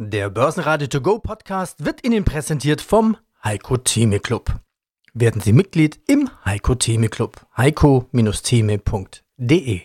[0.00, 4.54] Der Börsenradio To Go Podcast wird Ihnen präsentiert vom Heiko Theme Club.
[5.12, 7.44] Werden Sie Mitglied im Heiko Theme Club.
[7.56, 9.80] heiko-theme.de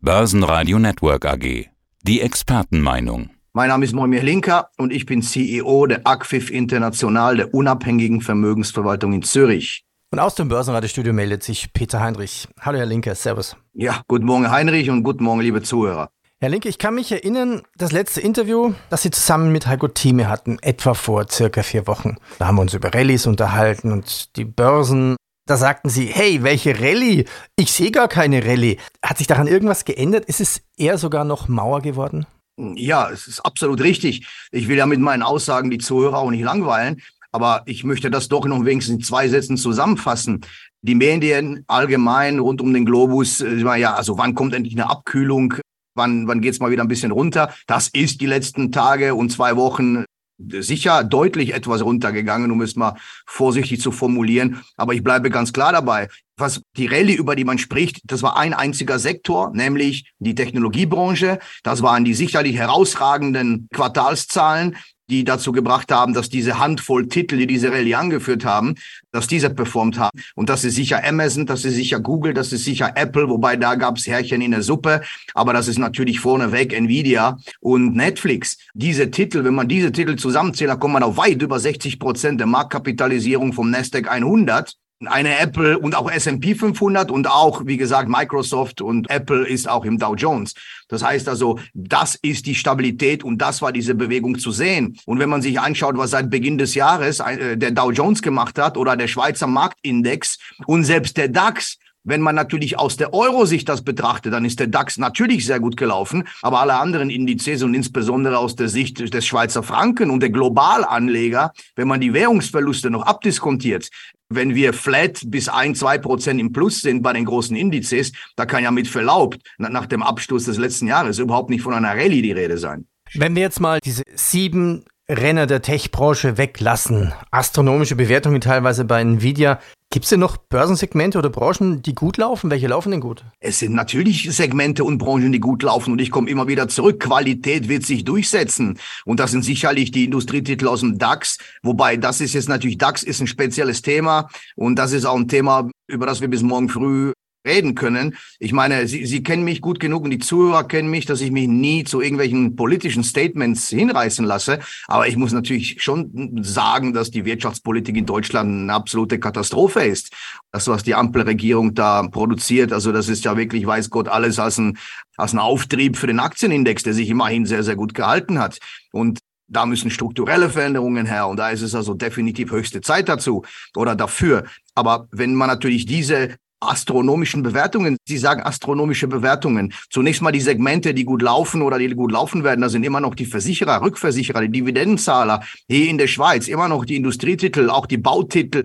[0.00, 1.68] Börsenradio Network AG.
[2.02, 3.30] Die Expertenmeinung.
[3.52, 9.12] Mein Name ist Moimir Linker und ich bin CEO der ACFIF International, der unabhängigen Vermögensverwaltung
[9.12, 9.84] in Zürich.
[10.10, 12.48] Und aus dem Börsenradiostudio meldet sich Peter Heinrich.
[12.60, 13.56] Hallo Herr Linker, Servus.
[13.72, 16.10] Ja, guten Morgen Heinrich und guten Morgen liebe Zuhörer.
[16.44, 20.28] Herr Linke, ich kann mich erinnern, das letzte Interview, das Sie zusammen mit Heiko Thieme
[20.28, 22.16] hatten, etwa vor circa vier Wochen.
[22.38, 25.16] Da haben wir uns über Rallyes unterhalten und die Börsen.
[25.46, 27.24] Da sagten Sie, hey, welche Rallye?
[27.56, 28.76] Ich sehe gar keine Rallye.
[29.02, 30.26] Hat sich daran irgendwas geändert?
[30.26, 32.26] Ist es eher sogar noch Mauer geworden?
[32.58, 34.26] Ja, es ist absolut richtig.
[34.52, 37.00] Ich will ja mit meinen Aussagen die Zuhörer auch nicht langweilen,
[37.32, 40.42] aber ich möchte das doch noch wenigstens in zwei Sätzen zusammenfassen.
[40.82, 45.54] Die Medien allgemein rund um den Globus, äh, ja, also wann kommt endlich eine Abkühlung?
[45.94, 47.54] Wann, wann geht's mal wieder ein bisschen runter?
[47.66, 50.04] Das ist die letzten Tage und zwei Wochen
[50.38, 54.62] sicher deutlich etwas runtergegangen, um es mal vorsichtig zu formulieren.
[54.76, 56.08] Aber ich bleibe ganz klar dabei.
[56.36, 61.38] Was die Rallye, über die man spricht, das war ein einziger Sektor, nämlich die Technologiebranche.
[61.62, 64.76] Das waren die sicherlich herausragenden Quartalszahlen
[65.10, 68.74] die dazu gebracht haben, dass diese Handvoll Titel, die diese Rallye angeführt haben,
[69.12, 70.18] dass diese performt haben.
[70.34, 73.74] Und das ist sicher Amazon, das ist sicher Google, das ist sicher Apple, wobei da
[73.74, 75.02] gab es Härchen in der Suppe.
[75.34, 78.58] Aber das ist natürlich vorneweg Nvidia und Netflix.
[78.74, 82.40] Diese Titel, wenn man diese Titel zusammenzählt, dann kommt man auf weit über 60 Prozent
[82.40, 88.08] der Marktkapitalisierung vom Nasdaq 100 eine Apple und auch S&P 500 und auch, wie gesagt,
[88.08, 90.54] Microsoft und Apple ist auch im Dow Jones.
[90.88, 94.96] Das heißt also, das ist die Stabilität und das war diese Bewegung zu sehen.
[95.06, 98.58] Und wenn man sich anschaut, was seit Beginn des Jahres äh, der Dow Jones gemacht
[98.58, 103.68] hat oder der Schweizer Marktindex und selbst der DAX, wenn man natürlich aus der Euro-Sicht
[103.68, 107.74] das betrachtet, dann ist der DAX natürlich sehr gut gelaufen, aber alle anderen Indizes und
[107.74, 113.06] insbesondere aus der Sicht des Schweizer Franken und der Globalanleger, wenn man die Währungsverluste noch
[113.06, 113.88] abdiskontiert,
[114.28, 118.46] wenn wir flat bis ein, zwei Prozent im Plus sind bei den großen Indizes, da
[118.46, 122.22] kann ja mit Verlaub nach dem Absturz des letzten Jahres überhaupt nicht von einer Rallye
[122.22, 122.86] die Rede sein.
[123.14, 129.60] Wenn wir jetzt mal diese sieben Renner der Tech-Branche weglassen, astronomische Bewertungen teilweise bei Nvidia,
[129.94, 132.50] Gibt es denn noch Börsensegmente oder Branchen, die gut laufen?
[132.50, 133.24] Welche laufen denn gut?
[133.38, 135.92] Es sind natürlich Segmente und Branchen, die gut laufen.
[135.92, 136.98] Und ich komme immer wieder zurück.
[136.98, 138.80] Qualität wird sich durchsetzen.
[139.04, 141.38] Und das sind sicherlich die Industrietitel aus dem DAX.
[141.62, 144.28] Wobei das ist jetzt natürlich, DAX ist ein spezielles Thema.
[144.56, 147.12] Und das ist auch ein Thema, über das wir bis morgen früh
[147.44, 148.16] reden können.
[148.38, 151.30] Ich meine, Sie, Sie kennen mich gut genug und die Zuhörer kennen mich, dass ich
[151.30, 154.60] mich nie zu irgendwelchen politischen Statements hinreißen lasse.
[154.86, 160.12] Aber ich muss natürlich schon sagen, dass die Wirtschaftspolitik in Deutschland eine absolute Katastrophe ist.
[160.52, 164.58] Das, was die Ampelregierung da produziert, also das ist ja wirklich, weiß Gott, alles als
[164.58, 164.78] ein,
[165.16, 168.58] als ein Auftrieb für den Aktienindex, der sich immerhin sehr, sehr gut gehalten hat.
[168.92, 173.44] Und da müssen strukturelle Veränderungen her und da ist es also definitiv höchste Zeit dazu
[173.76, 174.44] oder dafür.
[174.74, 177.96] Aber wenn man natürlich diese astronomischen Bewertungen.
[178.06, 179.72] Sie sagen astronomische Bewertungen.
[179.90, 182.60] Zunächst mal die Segmente, die gut laufen oder die gut laufen werden.
[182.60, 185.42] Da sind immer noch die Versicherer, Rückversicherer, die Dividendenzahler.
[185.68, 188.64] Hier in der Schweiz immer noch die Industrietitel, auch die Bautitel.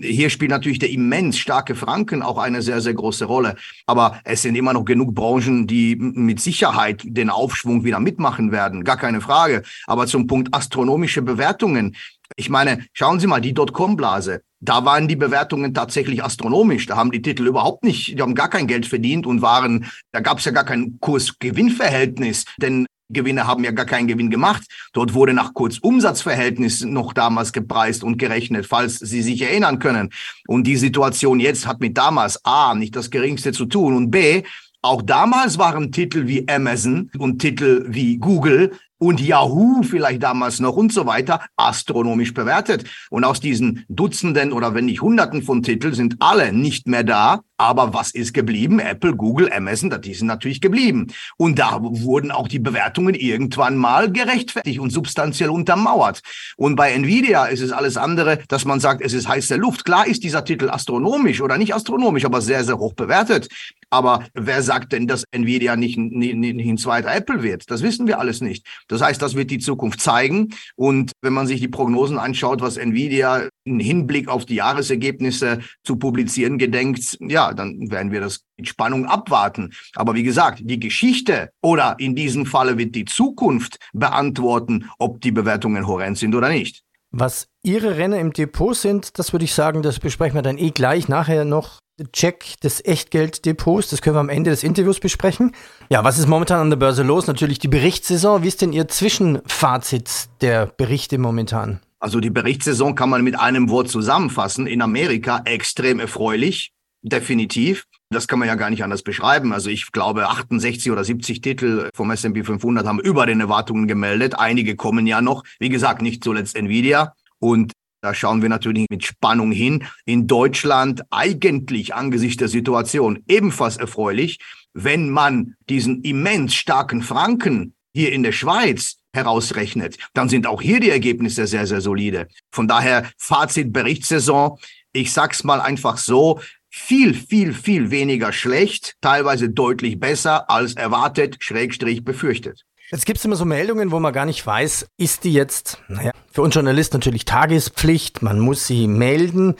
[0.00, 3.56] Hier spielt natürlich der immens starke Franken auch eine sehr, sehr große Rolle.
[3.86, 8.84] Aber es sind immer noch genug Branchen, die mit Sicherheit den Aufschwung wieder mitmachen werden.
[8.84, 9.62] Gar keine Frage.
[9.86, 11.94] Aber zum Punkt astronomische Bewertungen.
[12.36, 16.86] Ich meine, schauen Sie mal, die Dotcom-Blase da waren die Bewertungen tatsächlich astronomisch.
[16.86, 20.20] Da haben die Titel überhaupt nicht, die haben gar kein Geld verdient und waren, da
[20.20, 24.62] gab es ja gar kein Kurs-Gewinn-Verhältnis, denn Gewinne haben ja gar keinen Gewinn gemacht.
[24.92, 30.10] Dort wurde nach Kurzumsatzverhältnis noch damals gepreist und gerechnet, falls Sie sich erinnern können.
[30.46, 34.44] Und die Situation jetzt hat mit damals A nicht das geringste zu tun und B,
[34.84, 38.72] auch damals waren Titel wie Amazon und Titel wie Google
[39.02, 42.84] und Yahoo vielleicht damals noch und so weiter astronomisch bewertet.
[43.10, 47.40] Und aus diesen Dutzenden oder wenn nicht Hunderten von Titeln sind alle nicht mehr da.
[47.62, 48.80] Aber was ist geblieben?
[48.80, 51.06] Apple, Google, Amazon, die sind natürlich geblieben.
[51.36, 56.22] Und da wurden auch die Bewertungen irgendwann mal gerechtfertigt und substanziell untermauert.
[56.56, 59.84] Und bei Nvidia ist es alles andere, dass man sagt, es ist heiße Luft.
[59.84, 63.46] Klar ist dieser Titel astronomisch oder nicht astronomisch, aber sehr, sehr hoch bewertet.
[63.90, 67.70] Aber wer sagt denn, dass Nvidia nicht, nicht, nicht ein zweiter Apple wird?
[67.70, 68.66] Das wissen wir alles nicht.
[68.88, 70.48] Das heißt, das wird die Zukunft zeigen.
[70.74, 75.96] Und wenn man sich die Prognosen anschaut, was Nvidia im Hinblick auf die Jahresergebnisse zu
[75.96, 79.72] publizieren gedenkt, ja, dann werden wir das mit Spannung abwarten.
[79.94, 85.32] Aber wie gesagt, die Geschichte oder in diesem Falle wird die Zukunft beantworten, ob die
[85.32, 86.82] Bewertungen horrend sind oder nicht.
[87.10, 90.70] Was Ihre Renner im Depot sind, das würde ich sagen, das besprechen wir dann eh
[90.70, 91.78] gleich nachher noch
[92.12, 93.90] Check des Echtgelddepots.
[93.90, 95.52] Das können wir am Ende des Interviews besprechen.
[95.90, 97.26] Ja, was ist momentan an der Börse los?
[97.26, 98.42] Natürlich die Berichtssaison.
[98.42, 101.80] Wie ist denn Ihr Zwischenfazit der Berichte momentan?
[102.02, 104.66] Also die Berichtssaison kann man mit einem Wort zusammenfassen.
[104.66, 106.72] In Amerika extrem erfreulich,
[107.02, 107.84] definitiv.
[108.10, 109.52] Das kann man ja gar nicht anders beschreiben.
[109.52, 114.36] Also ich glaube, 68 oder 70 Titel vom S&P 500 haben über den Erwartungen gemeldet.
[114.36, 115.44] Einige kommen ja noch.
[115.60, 117.14] Wie gesagt, nicht zuletzt Nvidia.
[117.38, 119.84] Und da schauen wir natürlich mit Spannung hin.
[120.04, 124.40] In Deutschland eigentlich angesichts der Situation ebenfalls erfreulich,
[124.74, 130.80] wenn man diesen immens starken Franken hier in der Schweiz herausrechnet, dann sind auch hier
[130.80, 132.28] die Ergebnisse sehr, sehr solide.
[132.50, 134.58] Von daher Fazit Berichtssaison.
[134.92, 136.40] Ich sag's mal einfach so.
[136.70, 142.64] Viel, viel, viel weniger schlecht, teilweise deutlich besser als erwartet, schrägstrich befürchtet.
[142.90, 146.12] Jetzt gibt es immer so Meldungen, wo man gar nicht weiß, ist die jetzt, naja,
[146.30, 149.54] für uns Journalisten natürlich Tagespflicht, man muss sie melden,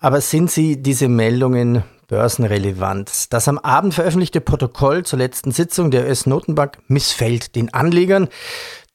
[0.00, 3.32] aber sind sie diese Meldungen börsenrelevant?
[3.32, 8.28] Das am Abend veröffentlichte Protokoll zur letzten Sitzung der US-Notenbank missfällt den Anlegern.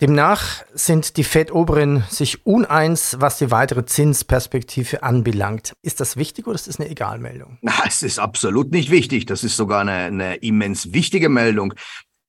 [0.01, 5.73] Demnach sind die Fed-Oberen sich uneins, was die weitere Zinsperspektive anbelangt.
[5.81, 7.57] Ist das wichtig oder ist das eine Egalmeldung?
[7.61, 9.25] Na, es ist absolut nicht wichtig.
[9.25, 11.73] Das ist sogar eine, eine immens wichtige Meldung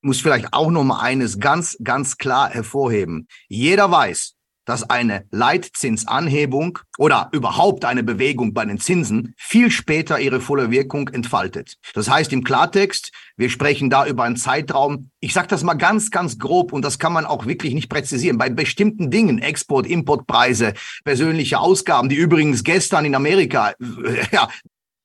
[0.02, 3.26] muss vielleicht auch noch mal eines ganz, ganz klar hervorheben.
[3.48, 4.35] Jeder weiß,
[4.66, 11.08] dass eine Leitzinsanhebung oder überhaupt eine Bewegung bei den Zinsen viel später ihre volle Wirkung
[11.08, 11.76] entfaltet.
[11.94, 16.10] Das heißt im Klartext, wir sprechen da über einen Zeitraum, ich sage das mal ganz,
[16.10, 18.36] ganz grob und das kann man auch wirklich nicht präzisieren.
[18.36, 20.74] Bei bestimmten Dingen, Export, Importpreise,
[21.04, 23.74] persönliche Ausgaben, die übrigens gestern in Amerika
[24.32, 24.48] ja,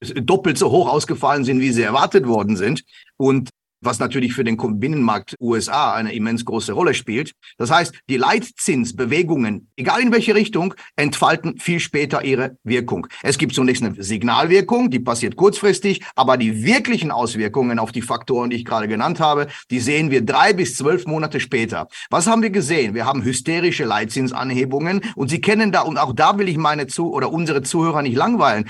[0.02, 2.84] doppelt so hoch ausgefallen sind, wie sie erwartet worden sind.
[3.18, 3.50] Und
[3.82, 7.34] was natürlich für den Binnenmarkt USA eine immens große Rolle spielt.
[7.58, 13.08] Das heißt, die Leitzinsbewegungen, egal in welche Richtung, entfalten viel später ihre Wirkung.
[13.24, 18.52] Es gibt zunächst eine Signalwirkung, die passiert kurzfristig, aber die wirklichen Auswirkungen auf die Faktoren,
[18.52, 21.88] die ich gerade genannt habe, die sehen wir drei bis zwölf Monate später.
[22.10, 22.94] Was haben wir gesehen?
[22.94, 27.12] Wir haben hysterische Leitzinsanhebungen und Sie kennen da, und auch da will ich meine zu
[27.12, 28.70] oder unsere Zuhörer nicht langweilen.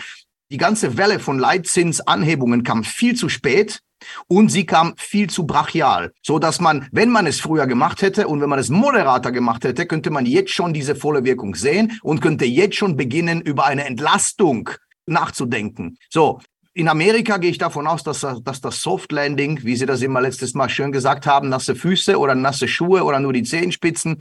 [0.52, 3.82] Die ganze Welle von Leitzinsanhebungen kam viel zu spät
[4.28, 8.28] und sie kam viel zu brachial, so dass man, wenn man es früher gemacht hätte
[8.28, 12.00] und wenn man es moderater gemacht hätte, könnte man jetzt schon diese volle Wirkung sehen
[12.04, 14.70] und könnte jetzt schon beginnen, über eine Entlastung
[15.06, 15.98] nachzudenken.
[16.10, 16.40] So.
[16.74, 20.22] In Amerika gehe ich davon aus, dass, dass das Soft Landing, wie Sie das immer
[20.22, 24.20] letztes Mal schön gesagt haben, nasse Füße oder nasse Schuhe oder nur die Zehenspitzen,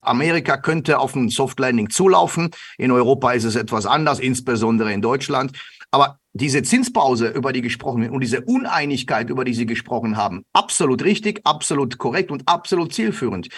[0.00, 2.50] Amerika könnte auf ein Soft Landing zulaufen.
[2.78, 5.52] In Europa ist es etwas anders, insbesondere in Deutschland.
[5.90, 10.44] Aber diese Zinspause, über die gesprochen wird, und diese Uneinigkeit, über die Sie gesprochen haben,
[10.52, 13.48] absolut richtig, absolut korrekt und absolut zielführend.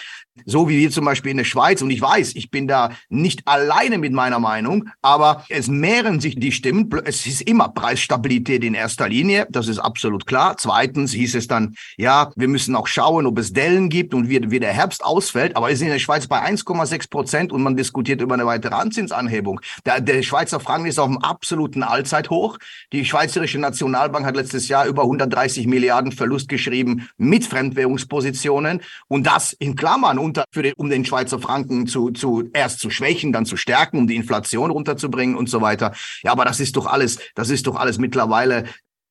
[0.45, 3.47] So wie wir zum Beispiel in der Schweiz, und ich weiß, ich bin da nicht
[3.47, 6.89] alleine mit meiner Meinung, aber es mehren sich die Stimmen.
[7.05, 10.57] Es ist immer Preisstabilität in erster Linie, das ist absolut klar.
[10.57, 14.49] Zweitens hieß es dann, ja, wir müssen auch schauen, ob es Dellen gibt und wie,
[14.49, 15.55] wie der Herbst ausfällt.
[15.55, 18.73] Aber es ist in der Schweiz bei 1,6 Prozent und man diskutiert über eine weitere
[18.73, 19.61] Anzinsanhebung.
[19.85, 22.57] Der, der Schweizer Franken ist auf einem absoluten Allzeithoch.
[22.91, 29.53] Die Schweizerische Nationalbank hat letztes Jahr über 130 Milliarden Verlust geschrieben mit Fremdwährungspositionen und das
[29.53, 33.45] in Klammern unter, für den, um den Schweizer Franken zu, zu erst zu schwächen, dann
[33.45, 35.93] zu stärken, um die Inflation runterzubringen und so weiter.
[36.23, 38.65] Ja, aber das ist doch alles, das ist doch alles mittlerweile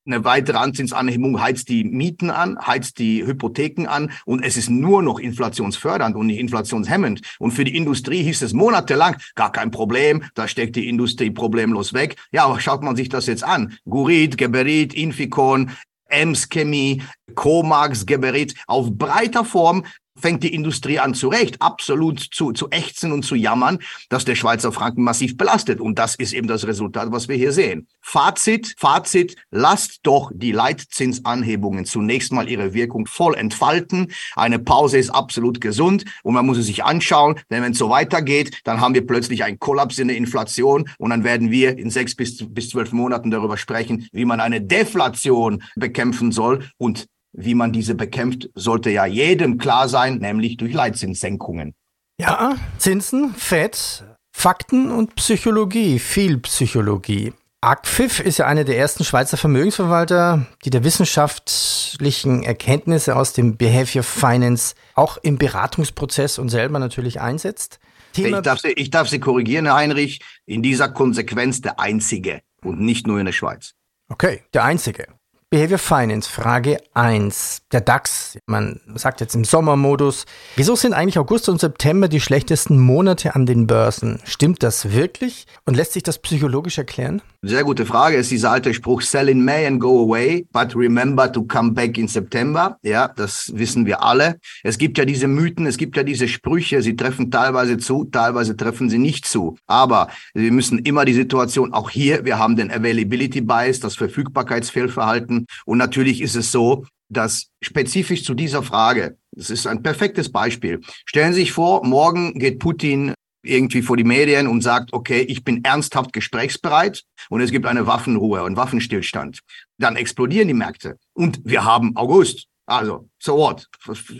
[0.06, 5.02] eine weitere Anzinsanhebung heizt die Mieten an, heizt die Hypotheken an und es ist nur
[5.02, 7.20] noch inflationsfördernd und nicht inflationshemmend.
[7.38, 11.92] Und für die Industrie hieß es monatelang, gar kein Problem, da steckt die Industrie problemlos
[11.92, 12.16] weg.
[12.32, 13.78] Ja, aber schaut man sich das jetzt an.
[13.84, 15.70] Gurit, Geberit, Inficon,
[16.12, 17.02] Ems Chemie,
[17.34, 19.84] Comax, Geberit, auf breiter Form
[20.18, 23.78] fängt die Industrie an zu Recht absolut zu, zu ächzen und zu jammern,
[24.08, 25.80] dass der Schweizer Franken massiv belastet.
[25.80, 27.86] Und das ist eben das Resultat, was wir hier sehen.
[28.00, 34.12] Fazit, Fazit, lasst doch die Leitzinsanhebungen zunächst mal ihre Wirkung voll entfalten.
[34.34, 37.88] Eine Pause ist absolut gesund und man muss es sich anschauen, denn wenn es so
[37.90, 41.90] weitergeht, dann haben wir plötzlich einen Kollaps in der Inflation und dann werden wir in
[41.90, 47.54] sechs bis, bis zwölf Monaten darüber sprechen, wie man eine Deflation bekämpfen soll und wie
[47.54, 51.74] man diese bekämpft, sollte ja jedem klar sein, nämlich durch Leitzinssenkungen.
[52.18, 57.32] Ja, Zinsen, Fett, Fakten und Psychologie, viel Psychologie.
[57.64, 64.02] ACFIF ist ja eine der ersten Schweizer Vermögensverwalter, die der wissenschaftlichen Erkenntnisse aus dem Behavior
[64.02, 67.78] Finance auch im Beratungsprozess und selber natürlich einsetzt.
[68.12, 72.42] Thema ich, darf Sie, ich darf Sie korrigieren, Herr Heinrich, in dieser Konsequenz der einzige
[72.62, 73.74] und nicht nur in der Schweiz.
[74.08, 75.06] Okay, der einzige.
[75.52, 77.64] Behavior Finance, Frage 1.
[77.72, 80.24] Der DAX, man sagt jetzt im Sommermodus.
[80.56, 84.18] Wieso sind eigentlich August und September die schlechtesten Monate an den Börsen?
[84.24, 85.46] Stimmt das wirklich?
[85.66, 87.20] Und lässt sich das psychologisch erklären?
[87.42, 88.16] Sehr gute Frage.
[88.16, 91.72] Es ist dieser alte Spruch, sell in May and go away, but remember to come
[91.72, 92.78] back in September.
[92.82, 94.38] Ja, das wissen wir alle.
[94.62, 98.56] Es gibt ja diese Mythen, es gibt ja diese Sprüche, sie treffen teilweise zu, teilweise
[98.56, 99.58] treffen sie nicht zu.
[99.66, 105.41] Aber wir müssen immer die Situation, auch hier, wir haben den Availability Bias, das Verfügbarkeitsfehlverhalten
[105.64, 110.80] und natürlich ist es so, dass spezifisch zu dieser Frage, das ist ein perfektes Beispiel.
[111.06, 115.44] Stellen Sie sich vor, morgen geht Putin irgendwie vor die Medien und sagt, okay, ich
[115.44, 119.40] bin ernsthaft gesprächsbereit und es gibt eine Waffenruhe und Waffenstillstand.
[119.78, 120.96] Dann explodieren die Märkte.
[121.12, 122.46] Und wir haben August.
[122.66, 123.66] Also, so what?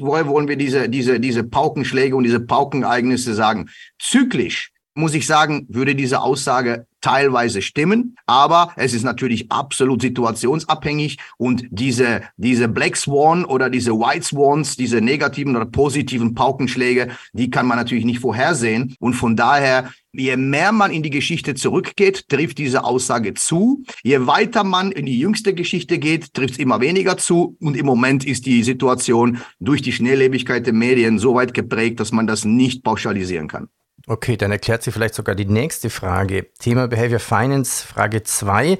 [0.01, 3.71] Woher wollen wir diese, diese, diese Paukenschläge und diese Paukeneignisse sagen?
[4.01, 11.19] Zyklisch muss ich sagen, würde diese Aussage teilweise stimmen, aber es ist natürlich absolut situationsabhängig
[11.37, 17.51] und diese, diese Black Swan oder diese White Swans, diese negativen oder positiven Paukenschläge, die
[17.51, 22.29] kann man natürlich nicht vorhersehen und von daher Je mehr man in die Geschichte zurückgeht,
[22.29, 23.83] trifft diese Aussage zu.
[24.03, 27.57] Je weiter man in die jüngste Geschichte geht, trifft es immer weniger zu.
[27.61, 32.13] Und im Moment ist die Situation durch die Schnelllebigkeit der Medien so weit geprägt, dass
[32.13, 33.69] man das nicht pauschalisieren kann.
[34.07, 36.53] Okay, dann erklärt sie vielleicht sogar die nächste Frage.
[36.59, 38.79] Thema Behavior Finance, Frage 2.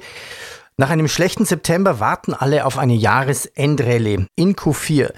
[0.75, 5.13] Nach einem schlechten September warten alle auf eine Jahresendrallye in Q4.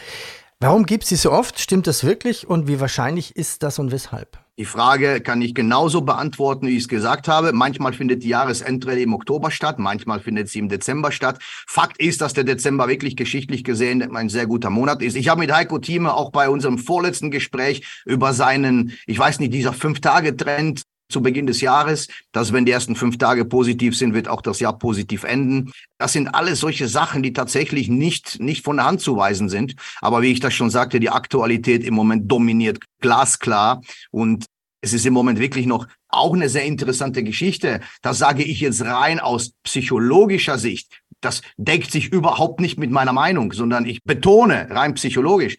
[0.60, 1.60] Warum gibt sie so oft?
[1.60, 2.48] Stimmt das wirklich?
[2.48, 4.45] Und wie wahrscheinlich ist das und weshalb?
[4.58, 7.52] Die Frage kann ich genauso beantworten, wie ich es gesagt habe.
[7.52, 11.40] Manchmal findet die Jahresendrallye im Oktober statt, manchmal findet sie im Dezember statt.
[11.68, 15.18] Fakt ist, dass der Dezember wirklich geschichtlich gesehen ein sehr guter Monat ist.
[15.18, 19.54] Ich habe mit Heiko Thieme auch bei unserem vorletzten Gespräch über seinen, ich weiß nicht,
[19.54, 24.28] dieser Fünf-Tage-Trend zu Beginn des Jahres, dass wenn die ersten fünf Tage positiv sind, wird
[24.28, 25.72] auch das Jahr positiv enden.
[25.98, 29.76] Das sind alles solche Sachen, die tatsächlich nicht, nicht von der Hand zu weisen sind.
[30.02, 33.82] Aber wie ich das schon sagte, die Aktualität im Moment dominiert glasklar
[34.12, 34.46] und
[34.82, 37.82] es ist im Moment wirklich noch auch eine sehr interessante Geschichte.
[38.02, 41.02] Das sage ich jetzt rein aus psychologischer Sicht.
[41.22, 45.58] Das deckt sich überhaupt nicht mit meiner Meinung, sondern ich betone rein psychologisch.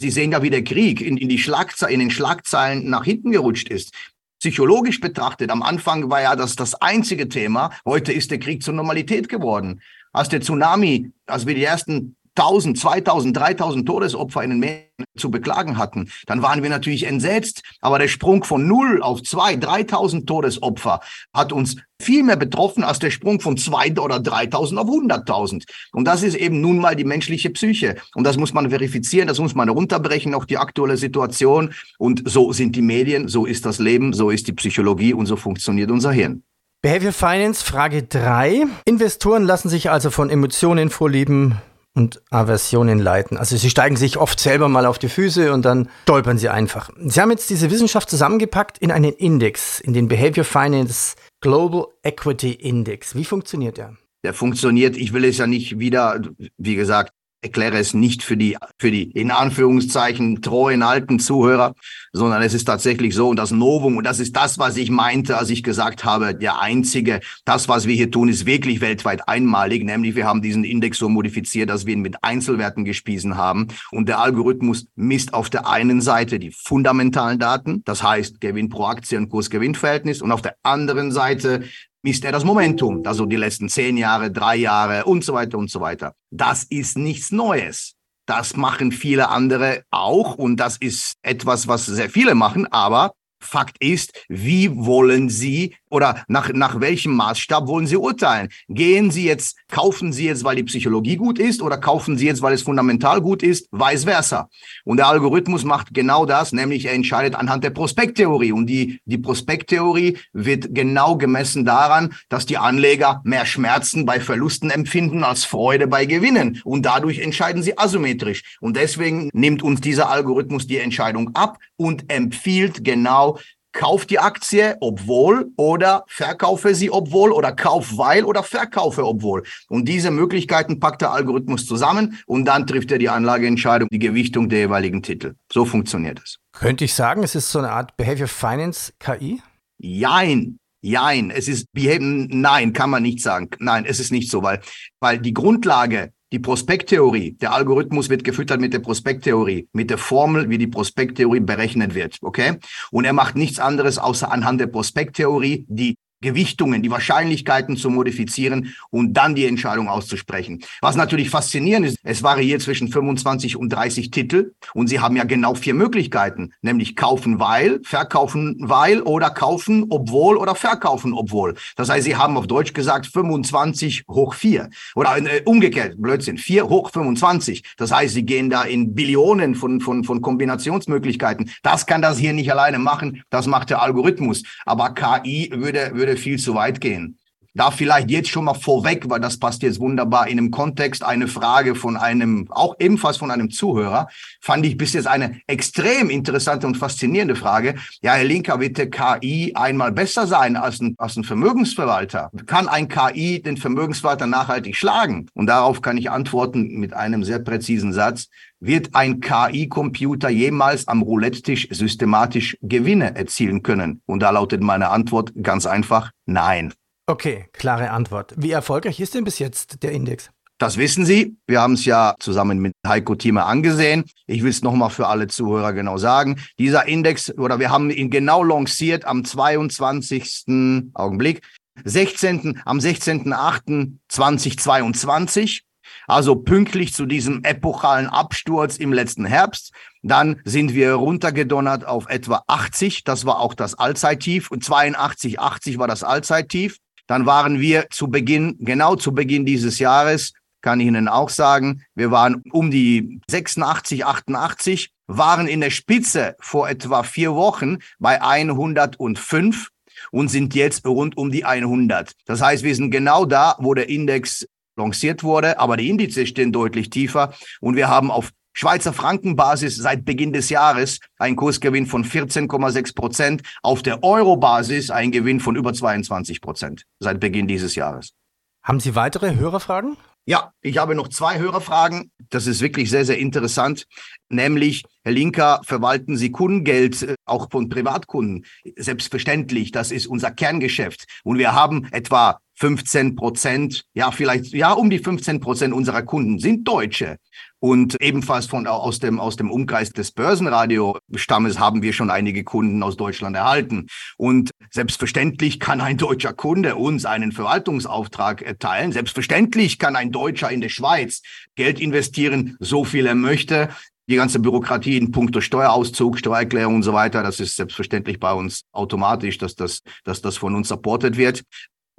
[0.00, 3.32] Sie sehen ja, wie der Krieg in, in, die Schlagzeilen, in den Schlagzeilen nach hinten
[3.32, 3.92] gerutscht ist
[4.38, 7.70] psychologisch betrachtet, am Anfang war ja das das einzige Thema.
[7.84, 9.80] Heute ist der Krieg zur Normalität geworden.
[10.12, 14.84] Als der Tsunami, als wir die ersten 1000, 2000, 3000 Todesopfer in den Meeren
[15.16, 17.62] zu beklagen hatten, dann waren wir natürlich entsetzt.
[17.80, 21.00] Aber der Sprung von 0 auf 2, 3000 Todesopfer
[21.34, 25.64] hat uns viel mehr betroffen als der Sprung von 2 oder 3000 auf 100.000.
[25.92, 27.96] Und das ist eben nun mal die menschliche Psyche.
[28.14, 31.74] Und das muss man verifizieren, das muss man runterbrechen auf die aktuelle Situation.
[31.98, 35.36] Und so sind die Medien, so ist das Leben, so ist die Psychologie und so
[35.36, 36.44] funktioniert unser Hirn.
[36.80, 38.66] Behavior Finance, Frage 3.
[38.84, 41.60] Investoren lassen sich also von Emotionen vorlieben
[41.98, 43.36] und Aversionen leiten.
[43.36, 46.90] Also sie steigen sich oft selber mal auf die Füße und dann stolpern sie einfach.
[46.96, 52.52] Sie haben jetzt diese Wissenschaft zusammengepackt in einen Index, in den Behavior Finance Global Equity
[52.52, 53.16] Index.
[53.16, 53.96] Wie funktioniert der?
[54.22, 56.20] Der funktioniert, ich will es ja nicht wieder,
[56.56, 61.74] wie gesagt, erkläre es nicht für die, für die in Anführungszeichen treuen alten Zuhörer,
[62.12, 65.38] sondern es ist tatsächlich so und das Novum und das ist das, was ich meinte,
[65.38, 69.84] als ich gesagt habe, der einzige, das, was wir hier tun, ist wirklich weltweit einmalig,
[69.84, 74.08] nämlich wir haben diesen Index so modifiziert, dass wir ihn mit Einzelwerten gespiesen haben und
[74.08, 79.16] der Algorithmus misst auf der einen Seite die fundamentalen Daten, das heißt Gewinn pro Aktie
[79.16, 81.62] und Kurs-Gewinn-Verhältnis und auf der anderen Seite
[82.08, 85.70] misst er das Momentum, also die letzten zehn Jahre, drei Jahre und so weiter und
[85.70, 86.14] so weiter.
[86.30, 87.96] Das ist nichts Neues.
[88.24, 93.76] Das machen viele andere auch und das ist etwas, was sehr viele machen, aber Fakt
[93.80, 98.48] ist, wie wollen Sie oder nach, nach welchem Maßstab wollen Sie urteilen?
[98.68, 102.42] Gehen Sie jetzt, kaufen Sie jetzt, weil die Psychologie gut ist oder kaufen Sie jetzt,
[102.42, 103.68] weil es fundamental gut ist?
[103.70, 104.48] Vice versa.
[104.84, 108.52] Und der Algorithmus macht genau das, nämlich er entscheidet anhand der Prospekttheorie.
[108.52, 114.70] Und die, die Prospekttheorie wird genau gemessen daran, dass die Anleger mehr Schmerzen bei Verlusten
[114.70, 116.60] empfinden als Freude bei Gewinnen.
[116.64, 118.58] Und dadurch entscheiden sie asymmetrisch.
[118.60, 123.27] Und deswegen nimmt uns dieser Algorithmus die Entscheidung ab und empfiehlt genau
[123.72, 129.44] kauf die Aktie, obwohl oder verkaufe sie, obwohl oder kauf weil oder verkaufe, obwohl.
[129.68, 134.48] Und diese Möglichkeiten packt der Algorithmus zusammen und dann trifft er die Anlageentscheidung, die Gewichtung
[134.48, 135.34] der jeweiligen Titel.
[135.52, 136.38] So funktioniert es.
[136.52, 139.40] Könnte ich sagen, es ist so eine Art Behavior Finance KI?
[139.78, 140.58] Jein.
[140.80, 143.50] Jein, es ist Behavior, nein, kann man nicht sagen.
[143.58, 144.60] Nein, es ist nicht so, weil,
[145.00, 150.50] weil die Grundlage die Prospekttheorie, der Algorithmus wird gefüttert mit der Prospekttheorie, mit der Formel,
[150.50, 152.58] wie die Prospekttheorie berechnet wird, okay?
[152.90, 158.74] Und er macht nichts anderes, außer anhand der Prospekttheorie die Gewichtungen, die Wahrscheinlichkeiten zu modifizieren
[158.90, 160.64] und dann die Entscheidung auszusprechen.
[160.80, 165.24] Was natürlich faszinierend ist, es variiert zwischen 25 und 30 Titel und Sie haben ja
[165.24, 171.54] genau vier Möglichkeiten, nämlich kaufen weil, verkaufen weil oder kaufen obwohl oder verkaufen obwohl.
[171.76, 176.68] Das heißt, Sie haben auf Deutsch gesagt 25 hoch 4 oder äh, umgekehrt, Blödsinn, 4
[176.68, 177.62] hoch 25.
[177.76, 181.50] Das heißt, Sie gehen da in Billionen von, von, von Kombinationsmöglichkeiten.
[181.62, 184.42] Das kann das hier nicht alleine machen, das macht der Algorithmus.
[184.66, 187.18] Aber KI würde, würde würde viel zu weit gehen.
[187.58, 191.26] Da vielleicht jetzt schon mal vorweg, weil das passt jetzt wunderbar in einem Kontext, eine
[191.26, 194.06] Frage von einem, auch ebenfalls von einem Zuhörer,
[194.40, 197.74] fand ich bis jetzt eine extrem interessante und faszinierende Frage.
[198.00, 202.30] Ja, Herr Linker, wird der KI einmal besser sein als ein, als ein Vermögensverwalter?
[202.46, 205.26] Kann ein KI den Vermögensverwalter nachhaltig schlagen?
[205.34, 208.28] Und darauf kann ich antworten mit einem sehr präzisen Satz.
[208.60, 214.00] Wird ein KI-Computer jemals am Roulette-Tisch systematisch Gewinne erzielen können?
[214.06, 216.72] Und da lautet meine Antwort ganz einfach, nein.
[217.08, 218.34] Okay, klare Antwort.
[218.36, 220.28] Wie erfolgreich ist denn bis jetzt der Index?
[220.58, 221.38] Das wissen Sie.
[221.46, 224.04] Wir haben es ja zusammen mit Heiko Thieme angesehen.
[224.26, 226.38] Ich will es nochmal für alle Zuhörer genau sagen.
[226.58, 230.90] Dieser Index, oder wir haben ihn genau lanciert am 22.
[230.92, 231.40] Augenblick,
[231.82, 232.60] 16.
[232.66, 235.62] am 16.08.2022.
[236.06, 239.72] Also pünktlich zu diesem epochalen Absturz im letzten Herbst.
[240.02, 243.04] Dann sind wir runtergedonnert auf etwa 80.
[243.04, 244.50] Das war auch das Allzeittief.
[244.50, 246.76] Und 82, 80 war das Allzeittief.
[247.08, 251.82] Dann waren wir zu Beginn, genau zu Beginn dieses Jahres, kann ich Ihnen auch sagen,
[251.94, 258.20] wir waren um die 86, 88, waren in der Spitze vor etwa vier Wochen bei
[258.20, 259.68] 105
[260.10, 262.12] und sind jetzt rund um die 100.
[262.26, 264.46] Das heißt, wir sind genau da, wo der Index
[264.76, 270.04] lanciert wurde, aber die Indizes stehen deutlich tiefer und wir haben auf Schweizer Frankenbasis seit
[270.04, 275.72] Beginn des Jahres ein Kursgewinn von 14,6 Prozent, auf der Euro-Basis ein Gewinn von über
[275.72, 278.14] 22 Prozent seit Beginn dieses Jahres.
[278.62, 279.96] Haben Sie weitere Hörerfragen?
[280.28, 282.10] Ja, ich habe noch zwei Hörerfragen.
[282.28, 283.86] Das ist wirklich sehr, sehr interessant.
[284.28, 288.44] Nämlich, Herr Linker, verwalten Sie Kundengeld äh, auch von Privatkunden?
[288.76, 291.06] Selbstverständlich, das ist unser Kerngeschäft.
[291.24, 296.38] Und wir haben etwa 15 Prozent, ja, vielleicht, ja, um die 15 Prozent unserer Kunden
[296.38, 297.16] sind Deutsche.
[297.60, 302.82] Und ebenfalls von aus dem aus dem Umkreis des Börsenradio-Stammes haben wir schon einige Kunden
[302.82, 303.88] aus Deutschland erhalten.
[304.16, 308.92] Und selbstverständlich kann ein deutscher Kunde uns einen Verwaltungsauftrag erteilen.
[308.92, 311.22] Selbstverständlich kann ein Deutscher in der Schweiz
[311.56, 313.70] Geld investieren, so viel er möchte.
[314.08, 318.62] Die ganze Bürokratie in puncto Steuerauszug, Steuererklärung und so weiter, das ist selbstverständlich bei uns
[318.72, 321.42] automatisch, dass das, dass das von uns supportet wird.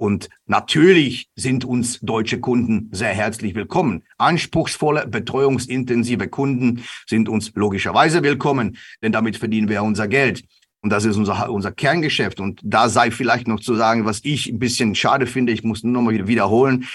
[0.00, 4.02] Und natürlich sind uns deutsche Kunden sehr herzlich willkommen.
[4.16, 10.42] Anspruchsvolle, betreuungsintensive Kunden sind uns logischerweise willkommen, denn damit verdienen wir unser Geld.
[10.80, 12.40] Und das ist unser, unser Kerngeschäft.
[12.40, 15.82] Und da sei vielleicht noch zu sagen, was ich ein bisschen schade finde, ich muss
[15.82, 16.86] nur noch mal wiederholen.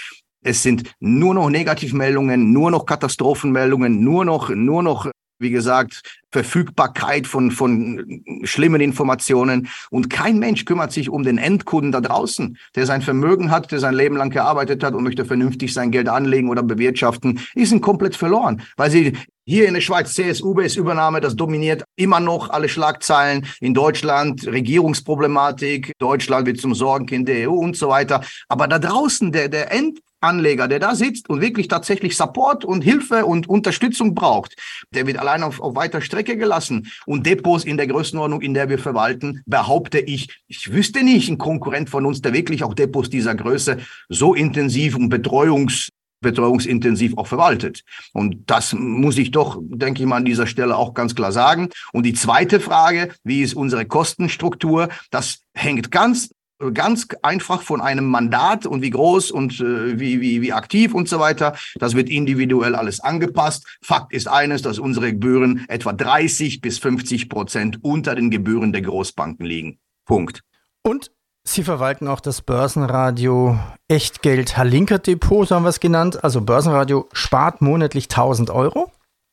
[0.42, 7.26] Es sind nur noch Negativmeldungen, nur noch Katastrophenmeldungen, nur noch, nur noch wie gesagt, Verfügbarkeit
[7.26, 9.68] von, von schlimmen Informationen.
[9.90, 13.78] Und kein Mensch kümmert sich um den Endkunden da draußen, der sein Vermögen hat, der
[13.78, 17.80] sein Leben lang gearbeitet hat und möchte vernünftig sein Geld anlegen oder bewirtschaften, ist ihn
[17.80, 19.14] komplett verloren, weil sie
[19.48, 23.46] hier in der Schweiz CSU-Übernahme, das dominiert immer noch alle Schlagzeilen.
[23.60, 28.22] In Deutschland Regierungsproblematik, Deutschland wird zum Sorgenkind der EU und so weiter.
[28.48, 32.82] Aber da draußen, der, der End, Anleger, der da sitzt und wirklich tatsächlich Support und
[32.82, 34.56] Hilfe und Unterstützung braucht,
[34.90, 36.88] der wird allein auf, auf weiter Strecke gelassen.
[37.06, 41.38] Und Depots in der Größenordnung, in der wir verwalten, behaupte ich, ich wüsste nicht ein
[41.38, 45.88] Konkurrent von uns, der wirklich auch Depots dieser Größe so intensiv und Betreuungs
[46.20, 47.82] betreuungsintensiv auch verwaltet.
[48.12, 51.68] Und das muss ich doch, denke ich mal, an dieser Stelle auch ganz klar sagen.
[51.92, 54.88] Und die zweite Frage, wie ist unsere Kostenstruktur?
[55.10, 56.30] Das hängt ganz
[56.72, 61.08] ganz einfach von einem Mandat und wie groß und äh, wie, wie, wie aktiv und
[61.08, 61.54] so weiter.
[61.76, 63.66] Das wird individuell alles angepasst.
[63.82, 68.82] Fakt ist eines, dass unsere Gebühren etwa 30 bis 50 Prozent unter den Gebühren der
[68.82, 69.78] Großbanken liegen.
[70.06, 70.42] Punkt.
[70.82, 71.10] Und
[71.48, 76.24] Sie verwalten auch das Börsenradio Echtgeld Halinker Depot, so haben wir es genannt.
[76.24, 78.90] Also Börsenradio spart monatlich 1000 Euro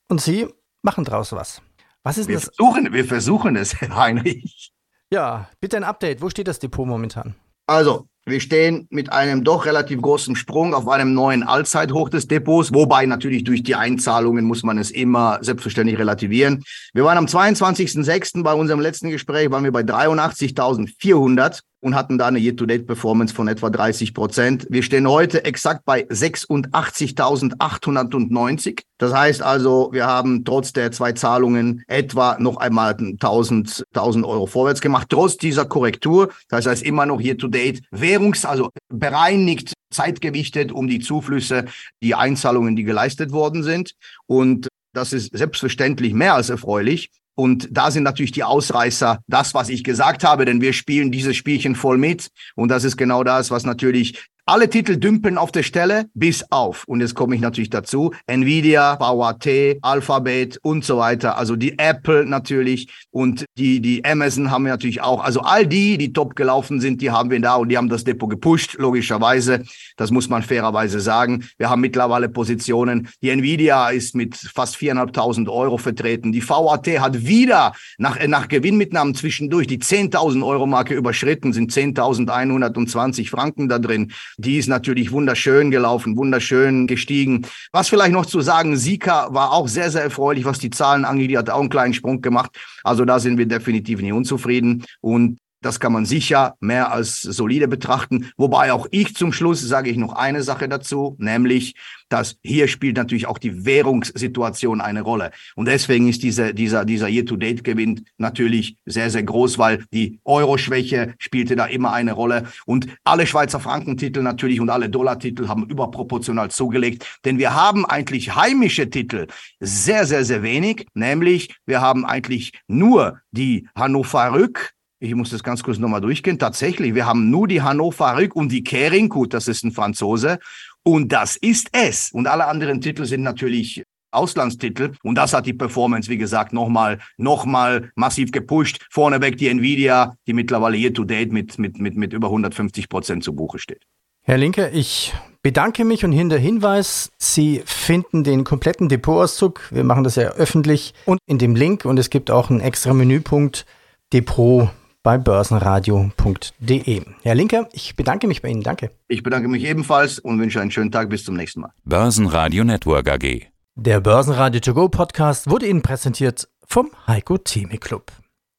[0.10, 0.48] und Sie
[0.84, 1.64] machen draus was.
[2.04, 2.52] Was ist wir das?
[2.56, 4.74] Versuchen, wir versuchen es, Herr Heinrich.
[5.13, 6.23] Ja, bitte ein Update.
[6.23, 7.36] Wo steht das Depot momentan?
[7.67, 12.73] Also, wir stehen mit einem doch relativ großen Sprung auf einem neuen Allzeithoch des Depots,
[12.73, 16.63] wobei natürlich durch die Einzahlungen muss man es immer selbstverständlich relativieren.
[16.95, 18.41] Wir waren am 22.06.
[18.41, 23.69] bei unserem letzten Gespräch, waren wir bei 83.400 und hatten da eine Year-to-Date-Performance von etwa
[23.69, 24.65] 30 Prozent.
[24.69, 28.84] Wir stehen heute exakt bei 86.890.
[28.98, 34.46] Das heißt also, wir haben trotz der zwei Zahlungen etwa noch einmal 1000, 1000 Euro
[34.46, 36.30] vorwärts gemacht, trotz dieser Korrektur.
[36.48, 41.65] Das heißt immer noch Year-to-Date Währungs-, also bereinigt, zeitgewichtet um die Zuflüsse,
[42.02, 43.96] die Einzahlungen, die geleistet worden sind.
[44.26, 47.10] Und das ist selbstverständlich mehr als erfreulich.
[47.36, 51.36] Und da sind natürlich die Ausreißer das, was ich gesagt habe, denn wir spielen dieses
[51.36, 52.30] Spielchen voll mit.
[52.56, 56.84] Und das ist genau das, was natürlich alle Titel dümpeln auf der Stelle, bis auf,
[56.86, 59.48] und jetzt komme ich natürlich dazu, Nvidia, VAT,
[59.82, 61.38] Alphabet und so weiter.
[61.38, 65.24] Also die Apple natürlich und die, die Amazon haben wir natürlich auch.
[65.24, 68.04] Also all die, die top gelaufen sind, die haben wir da und die haben das
[68.04, 69.64] Depot gepusht, logischerweise.
[69.96, 71.46] Das muss man fairerweise sagen.
[71.58, 73.08] Wir haben mittlerweile Positionen.
[73.22, 76.34] Die Nvidia ist mit fast 4.500 Euro vertreten.
[76.34, 83.30] Die VAT hat wieder nach, nach Gewinnmitnahmen zwischendurch die 10.000 Euro Marke überschritten, sind 10.120
[83.30, 84.12] Franken da drin.
[84.38, 87.46] Die ist natürlich wunderschön gelaufen, wunderschön gestiegen.
[87.72, 91.30] Was vielleicht noch zu sagen, Sika war auch sehr, sehr erfreulich, was die Zahlen angeht.
[91.30, 92.52] Die hat auch einen kleinen Sprung gemacht.
[92.84, 94.84] Also da sind wir definitiv nicht unzufrieden.
[95.02, 98.32] Und das kann man sicher mehr als solide betrachten.
[98.38, 101.76] Wobei auch ich zum Schluss sage ich noch eine Sache dazu, nämlich,
[102.10, 105.32] dass hier spielt natürlich auch die Währungssituation eine Rolle.
[105.56, 111.56] Und deswegen ist diese, dieser, dieser Year-to-Date-Gewinn natürlich sehr, sehr groß, weil die Euro-Schwäche spielte
[111.56, 112.43] da immer eine Rolle.
[112.65, 117.19] Und alle Schweizer Frankentitel natürlich und alle Dollar-Titel haben überproportional zugelegt.
[117.26, 119.28] Denn wir haben eigentlich heimische Titel
[119.60, 120.88] sehr, sehr, sehr wenig.
[120.93, 124.73] Nämlich, wir haben eigentlich nur die Hannover Rück,
[125.04, 126.39] ich muss das ganz kurz nochmal durchgehen.
[126.39, 129.10] Tatsächlich, wir haben nur die Hannover Rück und die Kering.
[129.10, 130.39] Gut, das ist ein Franzose.
[130.82, 132.12] Und das ist es.
[132.13, 134.94] Und alle anderen Titel sind natürlich Auslandstitel.
[135.04, 138.86] Und das hat die Performance, wie gesagt, nochmal, nochmal massiv gepusht.
[138.89, 143.26] Vorneweg die Nvidia, die mittlerweile year to date mit, mit, mit, mit über 150 Prozent
[143.26, 143.84] zu Buche steht.
[144.22, 149.70] Herr Linke, ich bedanke mich und hinter Hinweis, Sie finden den kompletten Depotauszug.
[149.70, 152.94] Wir machen das ja öffentlich und in dem Link und es gibt auch einen extra
[152.94, 153.66] Menüpunkt
[154.13, 154.70] Depot
[155.04, 157.02] bei börsenradio.de.
[157.22, 158.63] Herr Linker, ich bedanke mich bei Ihnen.
[158.63, 158.92] Danke.
[159.08, 161.10] Ich bedanke mich ebenfalls und wünsche einen schönen Tag.
[161.10, 161.72] Bis zum nächsten Mal.
[161.84, 163.48] Börsenradio Network AG.
[163.76, 168.12] Der Börsenradio To Go Podcast wurde Ihnen präsentiert vom Heiko Theme Club.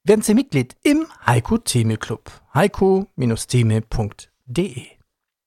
[0.04, 2.30] Werden Sie Mitglied im Heiko Theme Club.
[2.54, 4.93] heiko-theme.de